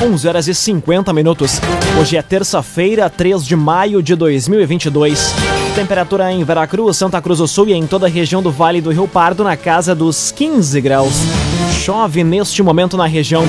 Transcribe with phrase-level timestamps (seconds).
[0.00, 1.60] 11 horas e 50 minutos.
[2.00, 5.34] Hoje é terça-feira, 3 de maio de 2022.
[5.74, 8.92] Temperatura em Veracruz, Santa Cruz do Sul e em toda a região do Vale do
[8.92, 11.14] Rio Pardo na casa dos 15 graus.
[11.82, 13.42] Chove neste momento na região.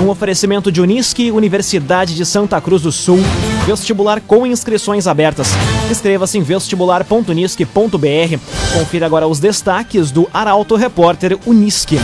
[0.00, 3.18] Um oferecimento de Unisque, Universidade de Santa Cruz do Sul.
[3.66, 5.48] Vestibular com inscrições abertas.
[5.90, 8.38] Inscreva-se em vestibular.unisque.br.
[8.78, 11.98] Confira agora os destaques do Arauto Repórter Unisque.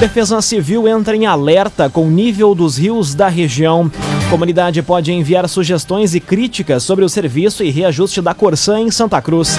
[0.00, 3.90] Defesa Civil entra em alerta com o nível dos rios da região.
[4.30, 9.20] Comunidade pode enviar sugestões e críticas sobre o serviço e reajuste da Corsã em Santa
[9.20, 9.58] Cruz.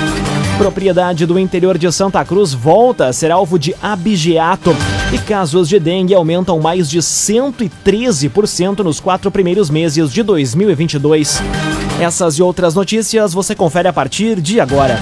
[0.57, 4.73] Propriedade do interior de Santa Cruz volta a ser alvo de abigeato
[5.11, 11.41] e casos de dengue aumentam mais de 113% nos quatro primeiros meses de 2022.
[11.99, 15.01] Essas e outras notícias você confere a partir de agora.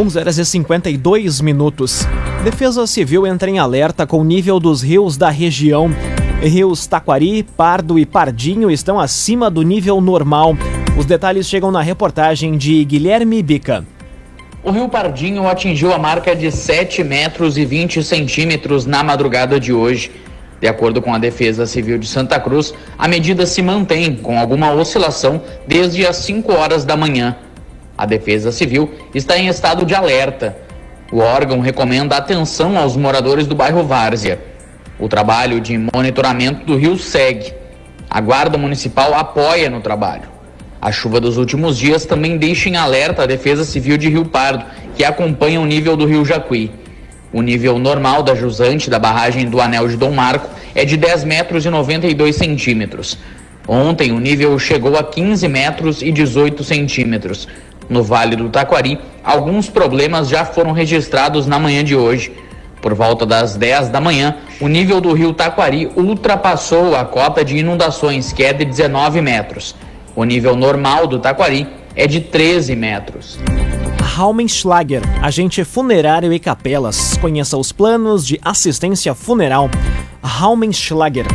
[0.00, 2.08] 11 horas e 52 minutos.
[2.42, 5.90] Defesa Civil entra em alerta com o nível dos rios da região.
[6.40, 10.56] Rios Taquari, Pardo e Pardinho estão acima do nível normal.
[10.96, 13.84] Os detalhes chegam na reportagem de Guilherme Bica.
[14.64, 19.70] O rio Pardinho atingiu a marca de 7 metros e 20 centímetros na madrugada de
[19.70, 20.10] hoje.
[20.62, 24.72] De acordo com a Defesa Civil de Santa Cruz, a medida se mantém com alguma
[24.72, 27.36] oscilação desde as 5 horas da manhã.
[28.00, 30.56] A Defesa Civil está em estado de alerta.
[31.12, 34.40] O órgão recomenda atenção aos moradores do bairro Várzea.
[34.98, 37.52] O trabalho de monitoramento do rio segue.
[38.08, 40.30] A Guarda Municipal apoia no trabalho.
[40.80, 44.64] A chuva dos últimos dias também deixa em alerta a Defesa Civil de Rio Pardo,
[44.96, 46.70] que acompanha o nível do rio Jacuí.
[47.30, 51.24] O nível normal da jusante da barragem do Anel de Dom Marco é de 10
[51.24, 53.18] metros e 92 centímetros.
[53.68, 57.46] Ontem o nível chegou a 15 metros e 18 centímetros.
[57.90, 62.32] No Vale do Taquari, alguns problemas já foram registrados na manhã de hoje.
[62.80, 67.58] Por volta das 10 da manhã, o nível do rio Taquari ultrapassou a cota de
[67.58, 69.74] inundações, que é de 19 metros.
[70.14, 73.38] O nível normal do Taquari é de 13 metros.
[74.00, 77.16] Raumenschlager, agente funerário e capelas.
[77.16, 79.68] Conheça os planos de assistência funeral.
[80.22, 81.26] Raumenschlager.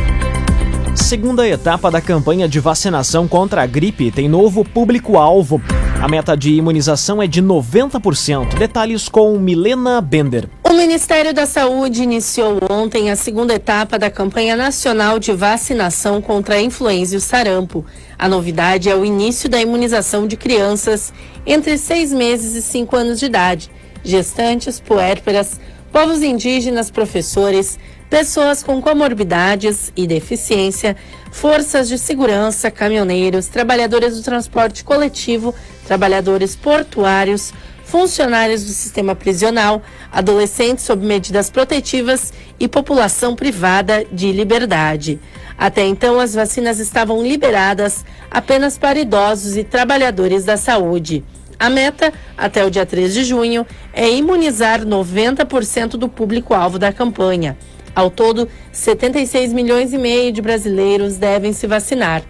[0.94, 5.60] Segunda etapa da campanha de vacinação contra a gripe tem novo público-alvo.
[6.06, 8.56] A meta de imunização é de 90%.
[8.56, 10.48] Detalhes com Milena Bender.
[10.62, 16.54] O Ministério da Saúde iniciou ontem a segunda etapa da campanha nacional de vacinação contra
[16.54, 17.84] a influenza e o sarampo.
[18.16, 21.12] A novidade é o início da imunização de crianças
[21.44, 23.68] entre seis meses e cinco anos de idade,
[24.04, 25.58] gestantes, puérperas,
[25.90, 30.96] povos indígenas, professores, pessoas com comorbidades e deficiência,
[31.30, 35.54] forças de segurança, caminhoneiros, trabalhadores do transporte coletivo,
[35.86, 37.52] trabalhadores portuários,
[37.84, 39.80] funcionários do sistema prisional,
[40.12, 45.20] adolescentes sob medidas protetivas e população privada de liberdade.
[45.56, 51.24] Até então, as vacinas estavam liberadas apenas para idosos e trabalhadores da saúde.
[51.58, 57.56] A meta, até o dia 3 de junho, é imunizar 90% do público-alvo da campanha.
[57.96, 62.22] Ao todo, 76 milhões e meio de brasileiros devem se vacinar.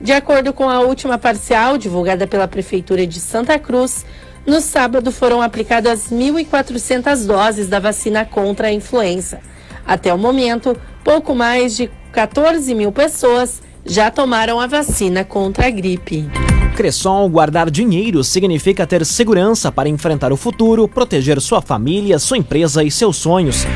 [0.00, 4.06] De acordo com a última parcial divulgada pela Prefeitura de Santa Cruz,
[4.46, 9.40] no sábado foram aplicadas 1.400 doses da vacina contra a influenza.
[9.84, 15.70] Até o momento, pouco mais de 14 mil pessoas já tomaram a vacina contra a
[15.70, 16.30] gripe.
[16.76, 22.84] Cressol guardar dinheiro significa ter segurança para enfrentar o futuro, proteger sua família, sua empresa
[22.84, 23.66] e seus sonhos.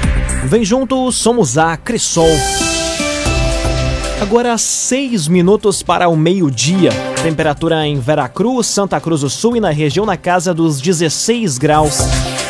[0.44, 2.26] Vem junto, somos a Cressol.
[4.20, 6.90] Agora seis minutos para o meio-dia.
[7.22, 11.98] Temperatura em Veracruz, Santa Cruz do Sul e na região na casa dos 16 graus.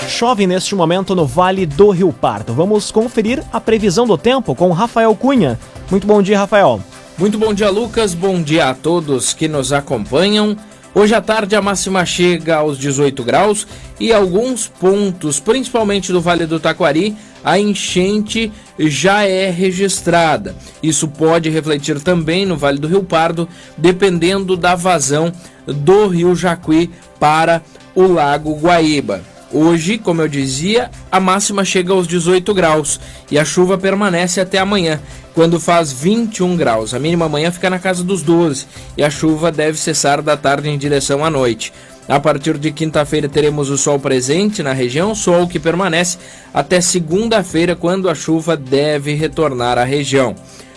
[0.08, 2.54] Chove neste momento no Vale do Rio Pardo.
[2.54, 5.58] Vamos conferir a previsão do tempo com Rafael Cunha.
[5.90, 6.80] Muito bom dia, Rafael.
[7.18, 8.14] Muito bom dia, Lucas.
[8.14, 10.56] Bom dia a todos que nos acompanham.
[10.94, 13.66] Hoje à tarde a máxima chega aos 18 graus
[13.98, 20.54] e alguns pontos, principalmente do Vale do Taquari, a enchente já é registrada.
[20.82, 25.32] Isso pode refletir também no Vale do Rio Pardo, dependendo da vazão
[25.66, 27.62] do Rio Jacuí para
[27.94, 29.31] o Lago Guaíba.
[29.52, 32.98] Hoje, como eu dizia, a máxima chega aos 18 graus
[33.30, 34.98] e a chuva permanece até amanhã,
[35.34, 36.94] quando faz 21 graus.
[36.94, 38.66] A mínima amanhã fica na casa dos 12
[38.96, 41.70] e a chuva deve cessar da tarde em direção à noite.
[42.08, 46.16] A partir de quinta-feira teremos o sol presente na região, sol que permanece
[46.52, 50.34] até segunda-feira, quando a chuva deve retornar à região.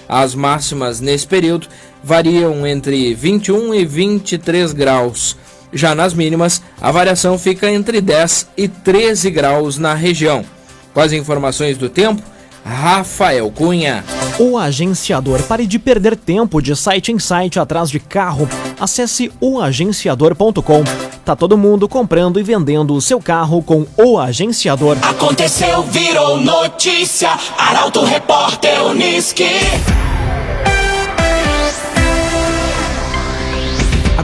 [0.08, 1.68] As máximas nesse período
[2.04, 5.38] variam entre 21 e 23 graus.
[5.76, 10.46] Já nas mínimas, a variação fica entre 10 e 13 graus na região.
[10.94, 12.24] Com as informações do tempo,
[12.64, 14.04] Rafael Cunha.
[14.40, 15.44] O agenciador.
[15.44, 18.48] Pare de perder tempo de site em site atrás de carro.
[18.80, 20.84] Acesse oagenciador.com.
[21.26, 24.98] Tá todo mundo comprando e vendendo o seu carro com o agenciador.
[25.02, 27.38] Aconteceu, virou notícia.
[27.58, 29.50] Arauto Repórter Uniski.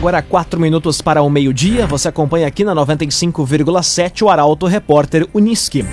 [0.02, 5.86] Agora, quatro minutos para o meio-dia, você acompanha aqui na 95,7 o Arauto Repórter Uniski.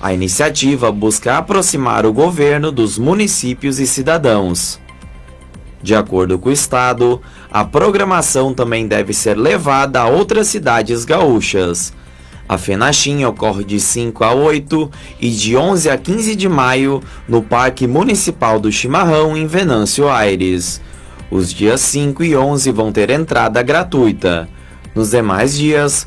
[0.00, 4.80] A iniciativa busca aproximar o governo dos municípios e cidadãos.
[5.82, 7.20] De acordo com o Estado,
[7.58, 11.90] a programação também deve ser levada a outras cidades gaúchas.
[12.46, 17.42] A Fenachim ocorre de 5 a 8 e de 11 a 15 de maio no
[17.42, 20.82] Parque Municipal do Chimarrão, em Venâncio Aires.
[21.30, 24.46] Os dias 5 e 11 vão ter entrada gratuita.
[24.94, 26.06] Nos demais dias,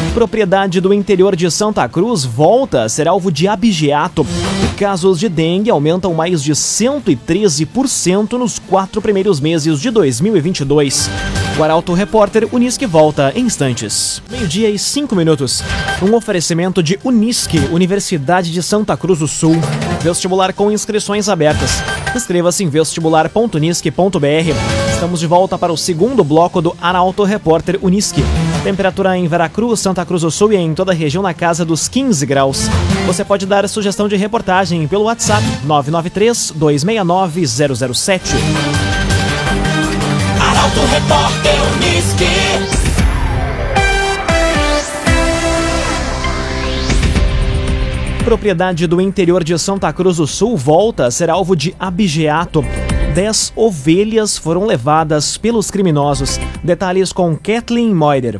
[0.13, 4.27] Propriedade do interior de Santa Cruz volta a ser alvo de abigeato.
[4.77, 11.09] Casos de dengue aumentam mais de 113% nos quatro primeiros meses de 2022.
[11.57, 14.21] O Arauto Repórter Unisque volta em instantes.
[14.29, 15.63] Meio-dia e cinco minutos.
[16.01, 19.55] Um oferecimento de Unisque, Universidade de Santa Cruz do Sul.
[20.01, 21.81] Vestibular com inscrições abertas.
[22.13, 24.90] Inscreva-se em vestibular.unisque.br.
[25.01, 28.23] Estamos de volta para o segundo bloco do Arauto Repórter Unisque.
[28.63, 31.87] Temperatura em Veracruz, Santa Cruz do Sul e em toda a região na casa dos
[31.87, 32.67] 15 graus.
[33.07, 38.35] Você pode dar sugestão de reportagem pelo WhatsApp 993 269 007.
[40.39, 42.25] Arauto Repórter Uniski.
[48.23, 52.63] Propriedade do interior de Santa Cruz do Sul volta a ser alvo de abigeato.
[53.13, 56.39] Dez ovelhas foram levadas pelos criminosos.
[56.63, 58.39] Detalhes com Kathleen Moider.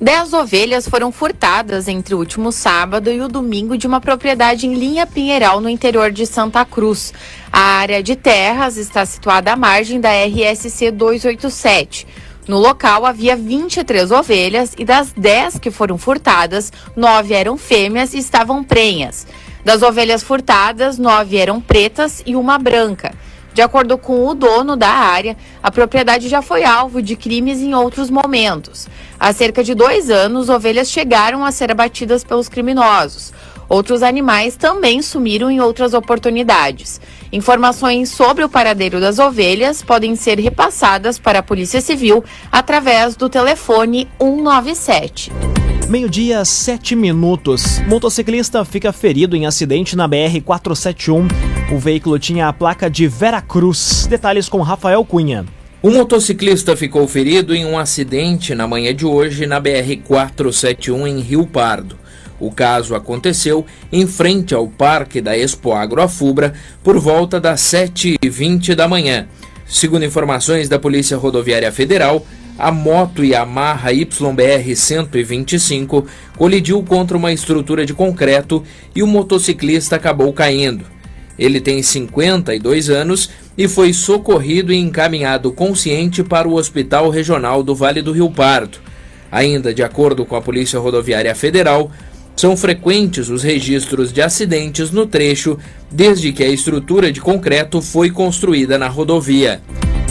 [0.00, 4.72] Dez ovelhas foram furtadas entre o último sábado e o domingo de uma propriedade em
[4.72, 7.12] Linha Pinheiral, no interior de Santa Cruz.
[7.52, 12.06] A área de terras está situada à margem da RSC 287.
[12.48, 18.18] No local havia 23 ovelhas e das 10 que foram furtadas, nove eram fêmeas e
[18.18, 19.26] estavam prenhas.
[19.62, 23.12] Das ovelhas furtadas, nove eram pretas e uma branca.
[23.52, 27.74] De acordo com o dono da área, a propriedade já foi alvo de crimes em
[27.74, 28.88] outros momentos.
[29.18, 33.32] Há cerca de dois anos, ovelhas chegaram a ser abatidas pelos criminosos.
[33.68, 37.00] Outros animais também sumiram em outras oportunidades.
[37.32, 43.28] Informações sobre o paradeiro das ovelhas podem ser repassadas para a Polícia Civil através do
[43.28, 45.59] telefone 197.
[45.88, 47.80] Meio-dia, sete minutos.
[47.86, 51.28] Motociclista fica ferido em acidente na BR-471.
[51.72, 54.06] O veículo tinha a placa de Veracruz.
[54.08, 55.44] Detalhes com Rafael Cunha.
[55.82, 61.46] Um motociclista ficou ferido em um acidente na manhã de hoje na BR-471 em Rio
[61.46, 61.96] Pardo.
[62.38, 68.88] O caso aconteceu em frente ao Parque da Expo Agroafubra por volta das 7h20 da
[68.88, 69.26] manhã.
[69.66, 72.26] Segundo informações da Polícia Rodoviária Federal,
[72.60, 78.62] a moto Yamaha YBR 125 colidiu contra uma estrutura de concreto
[78.94, 80.84] e o motociclista acabou caindo.
[81.38, 87.74] Ele tem 52 anos e foi socorrido e encaminhado consciente para o Hospital Regional do
[87.74, 88.78] Vale do Rio Pardo.
[89.32, 91.90] Ainda de acordo com a Polícia Rodoviária Federal,
[92.36, 95.58] são frequentes os registros de acidentes no trecho
[95.90, 99.62] desde que a estrutura de concreto foi construída na rodovia.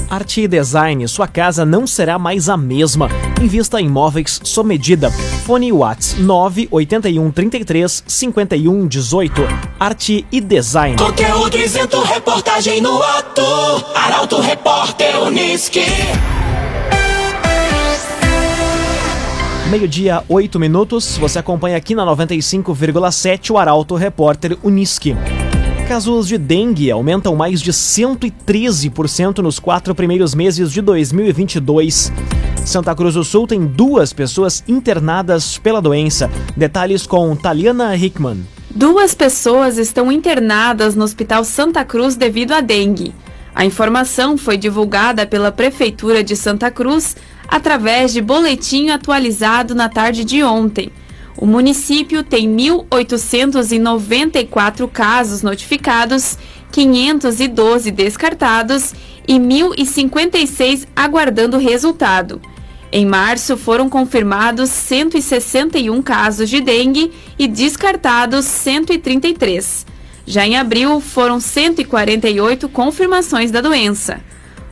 [0.10, 3.08] Arte e Design, sua casa não será mais a mesma.
[3.39, 5.12] Invista em móveis sob medida.
[5.46, 9.42] Fone Whats 981 33 51 18.
[9.80, 10.98] Arte e Design.
[10.98, 13.44] Conteúdo isento, reportagem no ato.
[13.94, 15.86] Arauto Repórter Uniski.
[19.70, 21.18] Meio-dia, 8 minutos.
[21.20, 25.16] Você acompanha aqui na 95,7 o Arauto Repórter Uniski.
[25.89, 32.13] Casos de dengue aumentam mais de 113% nos quatro primeiros meses de 2022.
[32.63, 36.29] Santa Cruz do Sul tem duas pessoas internadas pela doença.
[36.55, 38.46] Detalhes com Taliana Hickman.
[38.69, 43.12] Duas pessoas estão internadas no Hospital Santa Cruz devido à dengue.
[43.55, 47.17] A informação foi divulgada pela Prefeitura de Santa Cruz
[47.48, 50.91] através de boletim atualizado na tarde de ontem.
[51.41, 56.38] O município tem 1.894 casos notificados,
[56.69, 58.93] 512 descartados
[59.25, 62.41] e 1.056 aguardando resultado.
[62.91, 69.86] Em março foram confirmados 161 casos de dengue e descartados 133.
[70.25, 74.19] Já em abril foram 148 confirmações da doença.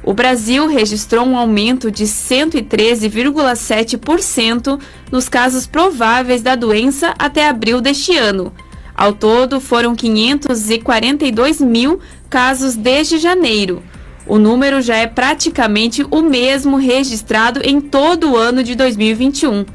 [0.08, 4.80] O Brasil registrou um aumento de 113,7%
[5.12, 8.54] nos casos prováveis da doença até abril deste ano.
[8.96, 12.00] Ao todo, foram 542 mil
[12.30, 13.84] casos desde janeiro.
[14.26, 19.66] O número já é praticamente o mesmo registrado em todo o ano de 2021.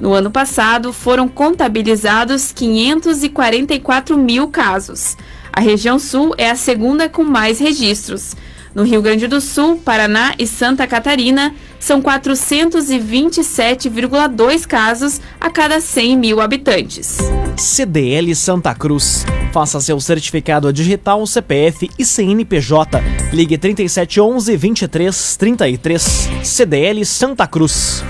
[0.00, 5.14] No ano passado, foram contabilizados 544 mil casos.
[5.52, 8.34] A região sul é a segunda com mais registros.
[8.74, 16.16] No Rio Grande do Sul, Paraná e Santa Catarina, são 427,2 casos a cada 100
[16.16, 17.18] mil habitantes.
[17.56, 19.24] CDL Santa Cruz.
[19.52, 23.00] Faça seu certificado digital, CPF e CNPJ.
[23.32, 26.30] Ligue 3711 2333.
[26.42, 28.02] CDL Santa Cruz.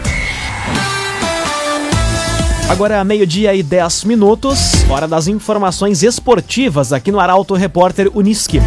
[2.71, 8.63] Agora meio-dia e 10 minutos, hora das informações esportivas aqui no Arauto Repórter Uniski.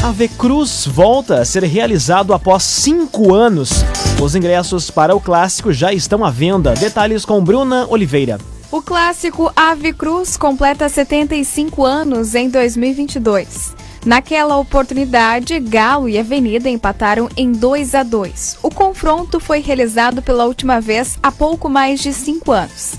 [0.00, 3.84] A V Cruz volta a ser realizado após cinco anos.
[4.22, 6.72] Os ingressos para o clássico já estão à venda.
[6.74, 8.38] Detalhes com Bruna Oliveira.
[8.70, 13.74] O clássico Ave Cruz completa 75 anos em 2022.
[14.06, 18.58] Naquela oportunidade, Galo e Avenida empataram em 2 a 2.
[18.62, 22.92] O confronto foi realizado pela última vez há pouco mais de cinco anos.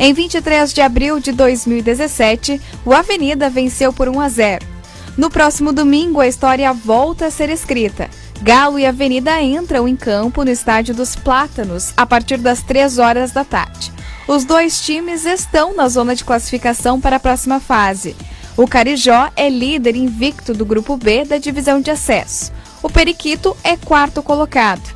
[0.00, 4.69] Em 23 de abril de 2017, o Avenida venceu por 1 a 0.
[5.20, 8.08] No próximo domingo, a história volta a ser escrita.
[8.40, 13.30] Galo e Avenida entram em campo no Estádio dos Plátanos a partir das 3 horas
[13.30, 13.92] da tarde.
[14.26, 18.16] Os dois times estão na zona de classificação para a próxima fase.
[18.56, 22.50] O Carijó é líder invicto do grupo B da divisão de acesso.
[22.82, 24.88] O Periquito é quarto colocado.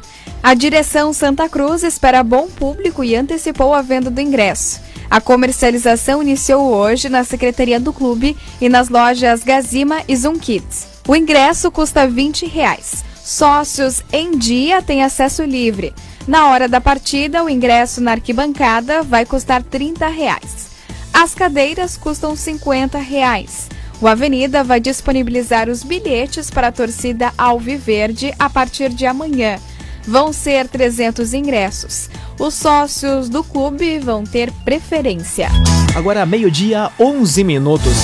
[0.42, 4.80] A direção Santa Cruz espera bom público e antecipou a venda do ingresso.
[5.10, 10.86] A comercialização iniciou hoje na secretaria do clube e nas lojas Gazima e Zoom Kids.
[11.06, 13.04] O ingresso custa 20 reais.
[13.22, 15.94] Sócios em dia têm acesso livre.
[16.26, 20.68] Na hora da partida, o ingresso na arquibancada vai custar 30 reais.
[21.12, 23.68] As cadeiras custam 50 reais.
[24.00, 29.58] O Avenida vai disponibilizar os bilhetes para a torcida Alviverde a partir de amanhã.
[30.06, 32.10] Vão ser 300 ingressos.
[32.38, 35.48] Os sócios do clube vão ter preferência.
[35.94, 37.94] Agora, meio-dia, 11 minutos.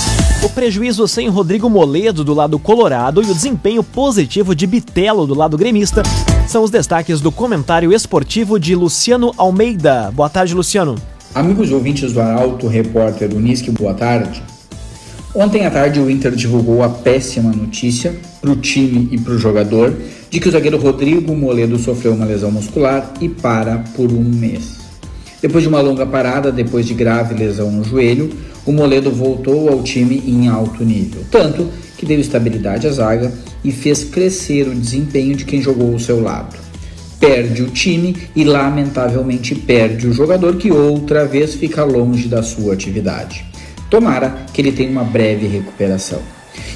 [0.42, 5.34] O prejuízo sem Rodrigo Moledo do lado colorado e o desempenho positivo de Bitelo do
[5.34, 6.02] lado gremista
[6.48, 10.10] são os destaques do comentário esportivo de Luciano Almeida.
[10.10, 10.94] Boa tarde, Luciano.
[11.34, 14.42] Amigos ouvintes do Arauto, repórter Unisque, boa tarde.
[15.34, 19.38] Ontem à tarde o Inter divulgou a péssima notícia para o time e para o
[19.38, 19.94] jogador
[20.30, 24.78] de que o zagueiro Rodrigo Moledo sofreu uma lesão muscular e para por um mês.
[25.42, 28.30] Depois de uma longa parada, depois de grave lesão no joelho,
[28.64, 33.32] o Moledo voltou ao time em alto nível, tanto que deu estabilidade à zaga
[33.64, 36.56] e fez crescer o desempenho de quem jogou ao seu lado.
[37.18, 42.72] Perde o time e, lamentavelmente, perde o jogador que outra vez fica longe da sua
[42.72, 43.44] atividade.
[43.90, 46.20] Tomara que ele tenha uma breve recuperação.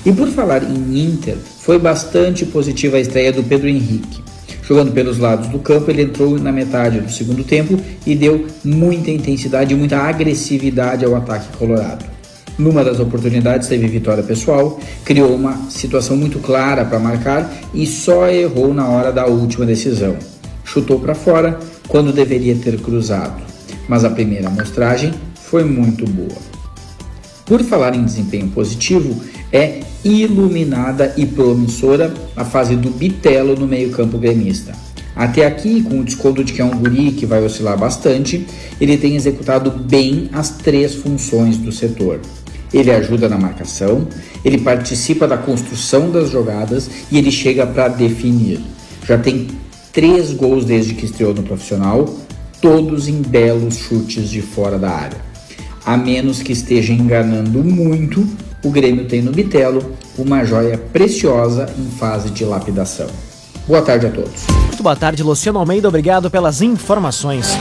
[0.04, 4.22] E por falar em Inter, foi bastante positiva a estreia do Pedro Henrique.
[4.66, 9.10] Jogando pelos lados do campo, ele entrou na metade do segundo tempo e deu muita
[9.10, 12.04] intensidade e muita agressividade ao ataque colorado.
[12.56, 18.28] Numa das oportunidades teve vitória pessoal, criou uma situação muito clara para marcar e só
[18.28, 20.16] errou na hora da última decisão.
[20.64, 23.42] Chutou para fora quando deveria ter cruzado,
[23.88, 26.54] mas a primeira amostragem foi muito boa.
[27.46, 29.22] Por falar em desempenho positivo,
[29.52, 34.72] é iluminada e promissora a fase do Bitelo no meio-campo gremista.
[35.14, 38.46] Até aqui, com o desconto de que é um guri que vai oscilar bastante,
[38.80, 42.20] ele tem executado bem as três funções do setor.
[42.72, 44.08] Ele ajuda na marcação,
[44.44, 48.60] ele participa da construção das jogadas e ele chega para definir.
[49.06, 49.48] Já tem
[49.92, 52.12] três gols desde que estreou no profissional,
[52.60, 55.33] todos em belos chutes de fora da área
[55.84, 58.26] a menos que esteja enganando muito,
[58.64, 63.08] o Grêmio tem no Bitelo uma joia preciosa em fase de lapidação.
[63.66, 64.46] Boa tarde a todos.
[64.68, 65.88] Muito boa tarde, Luciano Almeida.
[65.88, 67.56] Obrigado pelas informações.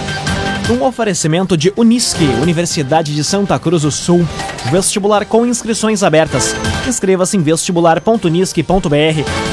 [0.70, 4.26] Um oferecimento de Unisque, Universidade de Santa Cruz do Sul.
[4.72, 6.56] Vestibular com inscrições abertas.
[6.88, 9.53] Inscreva-se em vestibular.unisque.br.